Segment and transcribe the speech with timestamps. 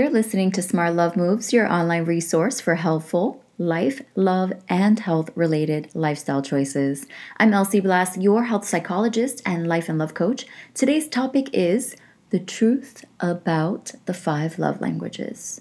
[0.00, 5.28] You're listening to Smart Love Moves, your online resource for helpful life, love, and health
[5.34, 7.06] related lifestyle choices.
[7.36, 10.46] I'm Elsie Blas, your health psychologist and life and love coach.
[10.72, 11.96] Today's topic is
[12.30, 15.60] the truth about the five love languages.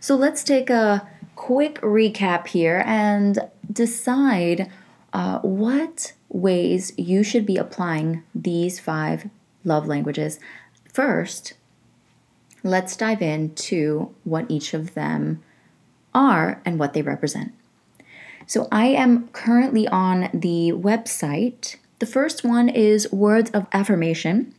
[0.00, 3.38] So let's take a quick recap here and
[3.72, 4.68] decide
[5.12, 9.30] uh, what ways you should be applying these five
[9.62, 10.40] love languages.
[10.92, 11.52] First,
[12.62, 15.42] let's dive into what each of them
[16.14, 17.52] are and what they represent.
[18.46, 21.76] So, I am currently on the website.
[21.98, 24.54] The first one is words of affirmation.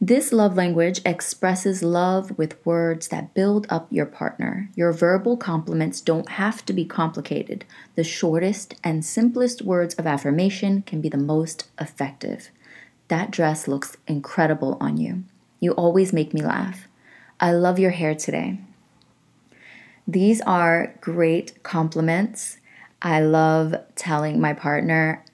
[0.00, 4.70] This love language expresses love with words that build up your partner.
[4.76, 7.64] Your verbal compliments don't have to be complicated.
[7.96, 12.50] The shortest and simplest words of affirmation can be the most effective.
[13.08, 15.24] That dress looks incredible on you.
[15.60, 16.86] You always make me laugh.
[17.40, 18.58] I love your hair today.
[20.06, 22.58] These are great compliments.
[23.02, 25.24] I love telling my partner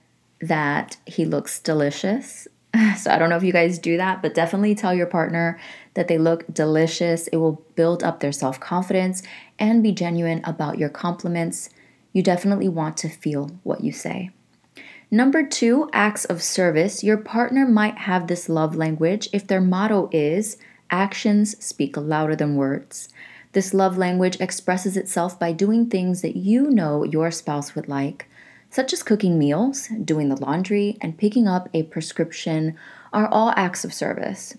[0.40, 2.48] that he looks delicious.
[2.98, 5.60] So I don't know if you guys do that, but definitely tell your partner
[5.94, 7.28] that they look delicious.
[7.28, 9.22] It will build up their self confidence
[9.60, 11.70] and be genuine about your compliments.
[12.12, 14.30] You definitely want to feel what you say.
[15.08, 17.04] Number two, acts of service.
[17.04, 20.56] Your partner might have this love language if their motto is
[20.90, 23.08] actions speak louder than words.
[23.52, 28.28] This love language expresses itself by doing things that you know your spouse would like,
[28.68, 32.76] such as cooking meals, doing the laundry, and picking up a prescription,
[33.12, 34.56] are all acts of service.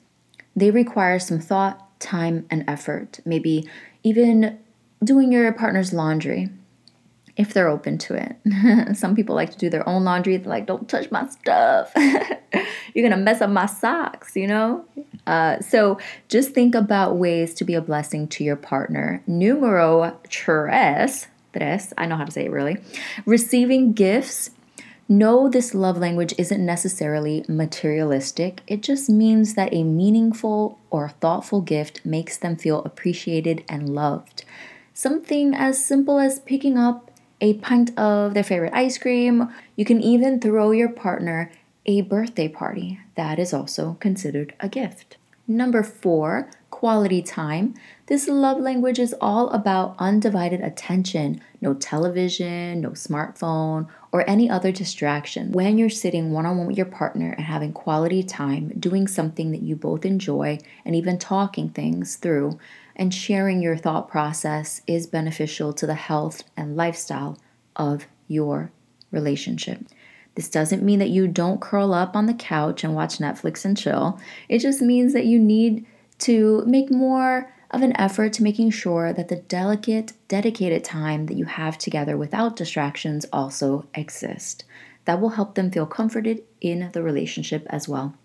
[0.56, 3.70] They require some thought, time, and effort, maybe
[4.04, 4.58] even
[5.04, 6.50] doing your partner's laundry
[7.38, 8.98] if they're open to it.
[8.98, 10.38] Some people like to do their own laundry.
[10.38, 11.92] They're like, don't touch my stuff.
[12.96, 14.86] You're to mess up my socks, you know?
[15.28, 19.22] Uh, so just think about ways to be a blessing to your partner.
[19.28, 22.78] Numero tres, tres, I know how to say it really.
[23.26, 24.52] Receiving gifts.
[25.10, 28.62] No, this love language isn't necessarily materialistic.
[28.66, 34.46] It just means that a meaningful or thoughtful gift makes them feel appreciated and loved.
[34.94, 37.12] Something as simple as picking up
[37.42, 39.54] a pint of their favorite ice cream.
[39.76, 41.52] You can even throw your partner
[41.86, 43.00] a birthday party.
[43.16, 45.18] That is also considered a gift.
[45.48, 47.76] Number four, quality time.
[48.08, 54.72] This love language is all about undivided attention, no television, no smartphone, or any other
[54.72, 55.52] distraction.
[55.52, 59.52] When you're sitting one on one with your partner and having quality time, doing something
[59.52, 62.58] that you both enjoy, and even talking things through,
[62.96, 67.38] and sharing your thought process is beneficial to the health and lifestyle
[67.76, 68.72] of your
[69.12, 69.80] relationship.
[70.36, 73.78] This doesn't mean that you don't curl up on the couch and watch Netflix and
[73.78, 74.20] chill.
[74.50, 75.86] It just means that you need
[76.20, 81.38] to make more of an effort to making sure that the delicate, dedicated time that
[81.38, 84.64] you have together without distractions also exist.
[85.06, 88.16] That will help them feel comforted in the relationship as well.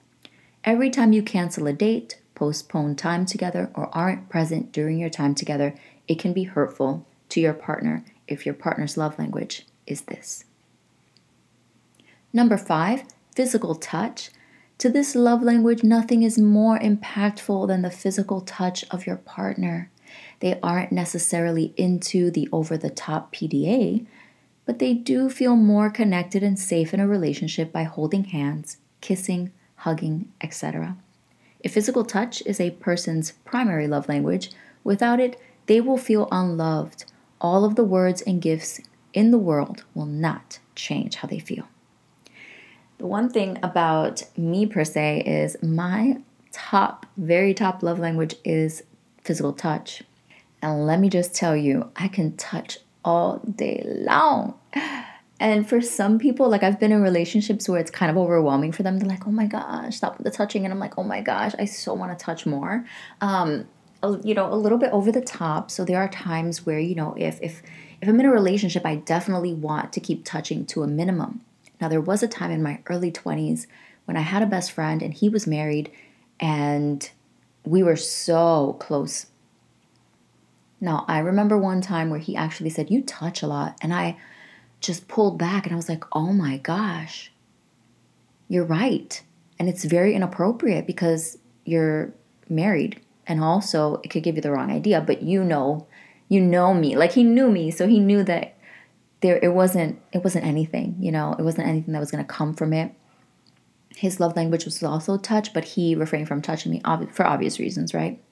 [0.64, 5.34] Every time you cancel a date, postpone time together, or aren't present during your time
[5.34, 5.74] together,
[6.08, 10.44] it can be hurtful to your partner if your partner's love language is this.
[12.32, 13.04] Number five,
[13.34, 14.30] physical touch.
[14.78, 19.90] To this love language, nothing is more impactful than the physical touch of your partner.
[20.40, 24.06] They aren't necessarily into the over the top PDA,
[24.64, 29.52] but they do feel more connected and safe in a relationship by holding hands, kissing,
[29.76, 30.96] hugging, etc.
[31.60, 34.50] If physical touch is a person's primary love language,
[34.84, 37.04] without it, they will feel unloved.
[37.40, 38.80] All of the words and gifts
[39.12, 41.69] in the world will not change how they feel.
[43.00, 46.18] The one thing about me per se is my
[46.52, 48.82] top, very top love language is
[49.24, 50.02] physical touch.
[50.60, 54.60] And let me just tell you, I can touch all day long.
[55.40, 58.82] And for some people, like I've been in relationships where it's kind of overwhelming for
[58.82, 58.98] them.
[58.98, 60.66] They're like, oh my gosh, stop with the touching.
[60.66, 62.84] And I'm like, oh my gosh, I so want to touch more.
[63.22, 63.66] Um,
[64.22, 65.70] you know, a little bit over the top.
[65.70, 67.62] So there are times where, you know, if if
[68.02, 71.40] if I'm in a relationship, I definitely want to keep touching to a minimum.
[71.80, 73.66] Now, there was a time in my early 20s
[74.04, 75.90] when I had a best friend and he was married
[76.38, 77.10] and
[77.64, 79.26] we were so close.
[80.80, 83.76] Now, I remember one time where he actually said, You touch a lot.
[83.82, 84.16] And I
[84.80, 87.30] just pulled back and I was like, Oh my gosh,
[88.48, 89.22] you're right.
[89.58, 92.12] And it's very inappropriate because you're
[92.48, 93.00] married.
[93.26, 95.86] And also, it could give you the wrong idea, but you know,
[96.28, 96.96] you know me.
[96.96, 98.56] Like he knew me, so he knew that
[99.20, 102.32] there it wasn't it wasn't anything you know it wasn't anything that was going to
[102.32, 102.94] come from it
[103.96, 106.80] his love language was also touch but he refrained from touching me
[107.12, 108.22] for obvious reasons right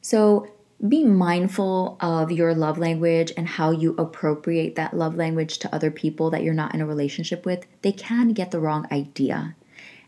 [0.00, 0.48] so
[0.86, 5.90] be mindful of your love language and how you appropriate that love language to other
[5.90, 7.66] people that you're not in a relationship with.
[7.82, 9.54] They can get the wrong idea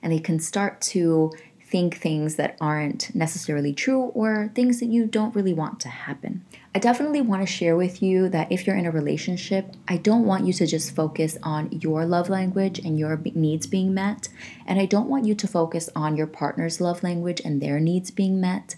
[0.03, 1.33] and they can start to
[1.69, 6.45] think things that aren't necessarily true or things that you don't really want to happen.
[6.75, 10.27] I definitely want to share with you that if you're in a relationship, I don't
[10.27, 14.29] want you to just focus on your love language and your needs being met.
[14.65, 18.13] And I don't want you to focus on your partner's love language and their needs
[18.13, 18.77] being met.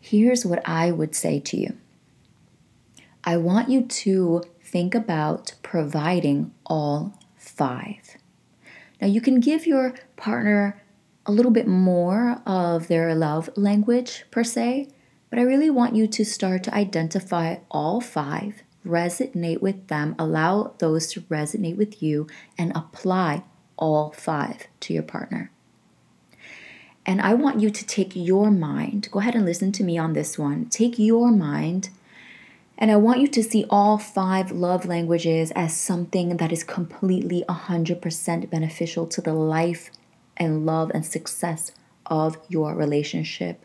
[0.00, 1.76] Here's what I would say to you
[3.24, 8.16] I want you to think about providing all five.
[9.00, 10.80] Now, you can give your partner
[11.26, 14.88] a little bit more of their love language per se,
[15.28, 20.74] but I really want you to start to identify all five, resonate with them, allow
[20.78, 22.26] those to resonate with you,
[22.58, 23.44] and apply
[23.76, 25.50] all five to your partner.
[27.06, 30.12] And I want you to take your mind, go ahead and listen to me on
[30.12, 30.66] this one.
[30.66, 31.90] Take your mind,
[32.76, 37.44] and I want you to see all five love languages as something that is completely
[37.48, 39.90] 100% beneficial to the life
[40.40, 41.70] and love and success
[42.06, 43.64] of your relationship.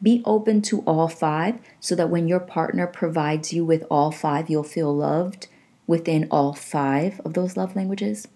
[0.00, 4.48] Be open to all five so that when your partner provides you with all five,
[4.48, 5.48] you'll feel loved
[5.86, 8.28] within all five of those love languages.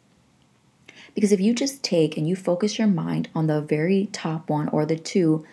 [1.15, 4.69] Because if you just take and you focus your mind on the very top one
[4.69, 5.45] or the two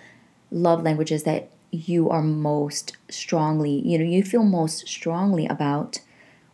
[0.51, 5.99] love languages that you are most strongly, you know, you feel most strongly about,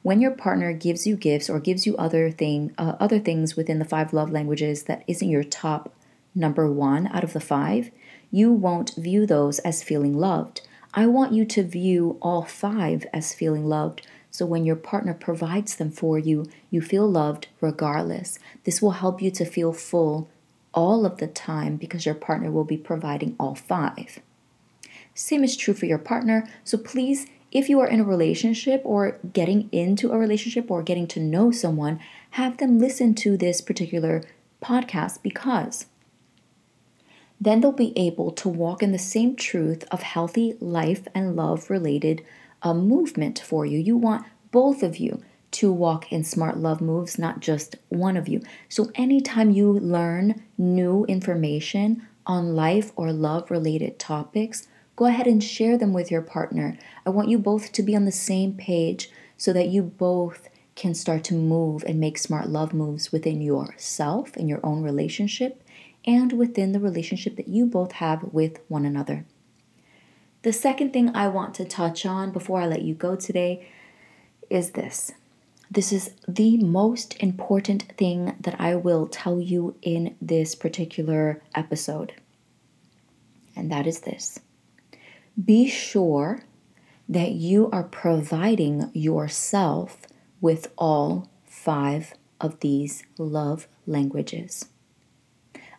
[0.06, 3.80] when your partner gives you gifts or gives you other thing uh, other things within
[3.80, 5.92] the five love languages that isn't your top
[6.36, 7.90] number 1 out of the 5
[8.30, 10.62] you won't view those as feeling loved.
[10.94, 14.06] I want you to view all 5 as feeling loved.
[14.30, 18.38] So when your partner provides them for you you feel loved regardless.
[18.64, 20.30] This will help you to feel full
[20.72, 24.20] all of the time because your partner will be providing all 5
[25.16, 26.48] same is true for your partner.
[26.66, 27.26] So please
[27.56, 31.52] if you are in a relationship or getting into a relationship or getting to know
[31.52, 34.22] someone, have them listen to this particular
[34.62, 35.86] podcast because
[37.40, 41.70] then they'll be able to walk in the same truth of healthy life and love
[41.70, 42.26] related
[42.62, 43.80] uh, movement for you.
[43.80, 48.28] You want both of you to walk in smart love moves, not just one of
[48.28, 48.42] you.
[48.68, 55.44] So, anytime you learn new information on life or love related topics, go ahead and
[55.44, 56.78] share them with your partner.
[57.06, 60.94] I want you both to be on the same page so that you both can
[60.94, 65.64] start to move and make smart love moves within yourself and your own relationship
[66.06, 69.26] and within the relationship that you both have with one another.
[70.44, 73.68] The second thing I want to touch on before I let you go today
[74.50, 75.12] is this.
[75.72, 82.14] This is the most important thing that I will tell you in this particular episode.
[83.56, 84.40] And that is this
[85.44, 86.44] be sure
[87.08, 89.98] that you are providing yourself
[90.42, 94.66] with all five of these love languages.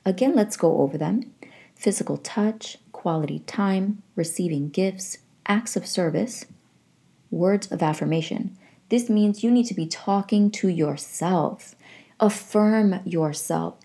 [0.05, 1.33] Again, let's go over them
[1.75, 6.47] physical touch, quality time, receiving gifts, acts of service,
[7.31, 8.57] words of affirmation.
[8.89, 11.75] This means you need to be talking to yourself.
[12.19, 13.77] Affirm yourself.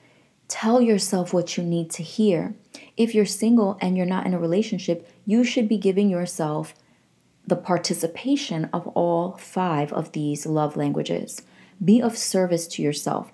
[0.47, 2.55] Tell yourself what you need to hear.
[2.95, 6.75] If you're single and you're not in a relationship, you should be giving yourself
[7.47, 11.41] the participation of all five of these love languages.
[11.83, 13.31] Be of service to yourself.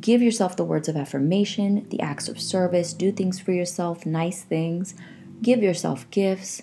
[0.00, 4.42] Give yourself the words of affirmation, the acts of service, do things for yourself, nice
[4.42, 4.94] things.
[5.42, 6.62] Give yourself gifts.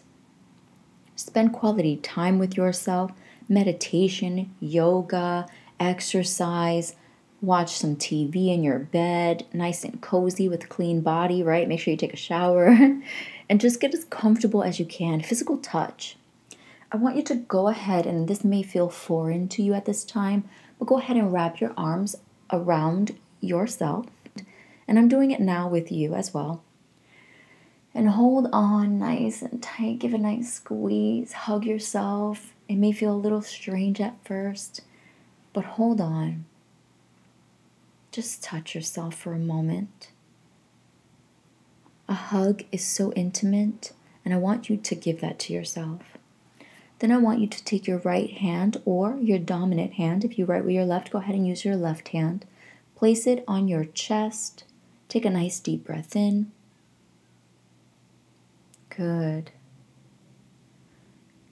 [1.17, 3.11] Spend quality time with yourself,
[3.49, 5.47] meditation, yoga,
[5.81, 6.95] exercise
[7.41, 11.67] watch some TV in your bed, nice and cozy with clean body, right?
[11.67, 12.67] Make sure you take a shower
[13.49, 15.21] and just get as comfortable as you can.
[15.21, 16.17] Physical touch.
[16.91, 20.05] I want you to go ahead, and this may feel foreign to you at this
[20.05, 20.45] time,
[20.79, 22.15] but go ahead and wrap your arms
[22.51, 24.05] around yourself.
[24.87, 26.63] And I'm doing it now with you as well.
[27.93, 29.99] And hold on nice and tight.
[29.99, 31.33] Give a nice squeeze.
[31.33, 32.53] Hug yourself.
[32.69, 34.81] It may feel a little strange at first,
[35.51, 36.45] but hold on.
[38.17, 40.09] Just touch yourself for a moment.
[42.09, 43.91] A hug is so intimate,
[44.25, 46.01] and I want you to give that to yourself.
[46.97, 50.25] Then I want you to take your right hand or your dominant hand.
[50.25, 52.45] If you write with your left, go ahead and use your left hand.
[52.95, 54.63] Place it on your chest.
[55.09, 56.51] Take a nice deep breath in.
[58.89, 59.51] Good.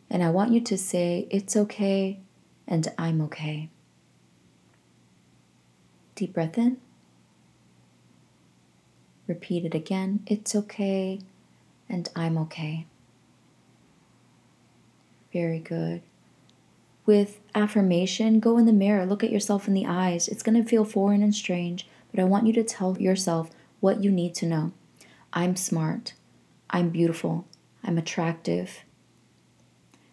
[0.09, 2.21] And I want you to say, It's okay
[2.67, 3.69] and I'm okay.
[6.15, 6.77] Deep breath in.
[9.27, 10.21] Repeat it again.
[10.27, 11.19] It's okay
[11.89, 12.85] and I'm okay.
[15.31, 16.01] Very good.
[17.05, 20.27] With affirmation, go in the mirror, look at yourself in the eyes.
[20.27, 24.03] It's going to feel foreign and strange, but I want you to tell yourself what
[24.03, 24.71] you need to know.
[25.33, 26.13] I'm smart.
[26.69, 27.45] I'm beautiful.
[27.83, 28.79] I'm attractive.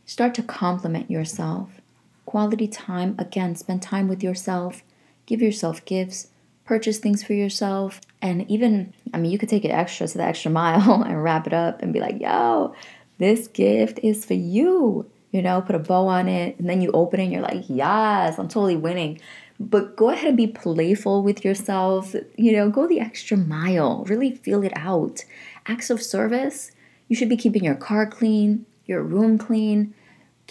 [0.04, 1.80] Start to compliment yourself.
[2.26, 4.82] Quality time, again, spend time with yourself.
[5.26, 6.28] Give yourself gifts.
[6.64, 8.00] Purchase things for yourself.
[8.20, 11.46] And even, I mean, you could take it extra to the extra mile and wrap
[11.46, 12.74] it up and be like, yo,
[13.18, 15.10] this gift is for you.
[15.30, 16.58] You know, put a bow on it.
[16.58, 19.20] And then you open it and you're like, yes, I'm totally winning.
[19.58, 22.14] But go ahead and be playful with yourself.
[22.36, 24.04] You know, go the extra mile.
[24.04, 25.24] Really feel it out.
[25.66, 26.72] Acts of service.
[27.08, 29.94] You should be keeping your car clean, your room clean,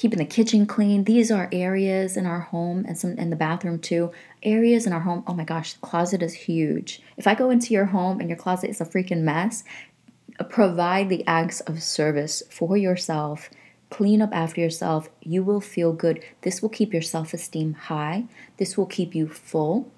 [0.01, 1.03] keeping the kitchen clean.
[1.03, 4.11] These are areas in our home and some in the bathroom too.
[4.41, 5.23] Areas in our home.
[5.27, 7.03] Oh my gosh, the closet is huge.
[7.17, 9.63] If I go into your home and your closet is a freaking mess,
[10.39, 13.51] uh, provide the acts of service for yourself.
[13.91, 15.07] Clean up after yourself.
[15.21, 16.23] You will feel good.
[16.41, 18.23] This will keep your self esteem high.
[18.57, 19.91] This will keep you full.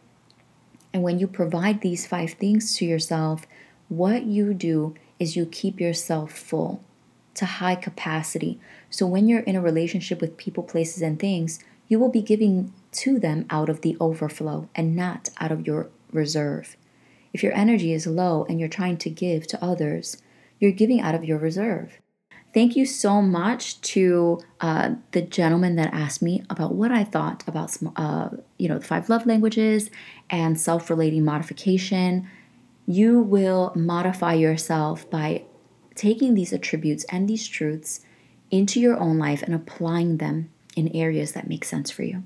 [0.91, 3.48] And when you provide these five things to yourself,
[3.88, 6.83] what you do is you keep yourself full
[7.36, 8.60] to high capacity.
[8.90, 12.74] So when you're in a relationship with people, places, and things, you will be giving
[12.92, 16.78] to them out of the overflow and not out of your reserve.
[17.34, 20.22] If your energy is low and you're trying to give to others,
[20.60, 22.00] you're giving out of your reserve.
[22.54, 27.44] Thank you so much to uh, the gentleman that asked me about what I thought
[27.48, 29.90] about, uh, you know, the five love languages
[30.30, 32.30] and self-relating modification.
[32.86, 35.46] You will modify yourself by
[35.96, 38.02] taking these attributes and these truths
[38.52, 42.24] into your own life and applying them in areas that make sense for you.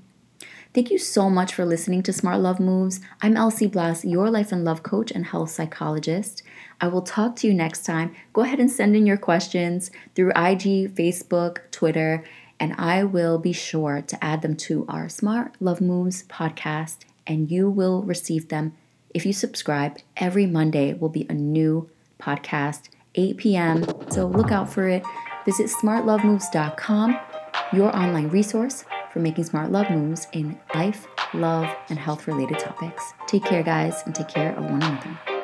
[0.74, 3.00] Thank you so much for listening to Smart Love Moves.
[3.22, 6.44] I'm Elsie Blas, your life and love coach and health psychologist.
[6.80, 8.16] I will talk to you next time.
[8.34, 12.24] Go ahead and send in your questions through IG, Facebook, Twitter,
[12.60, 17.50] and I will be sure to add them to our Smart Love Moves podcast, and
[17.50, 18.74] you will receive them
[19.14, 19.98] if you subscribe.
[20.18, 23.86] Every Monday will be a new podcast 8 p.m.
[24.10, 25.04] So look out for it.
[25.46, 27.20] Visit smartlovemoves.com,
[27.74, 33.14] your online resource for making smart love moves in life, love, and health related topics.
[33.28, 35.37] Take care, guys, and take care of one another.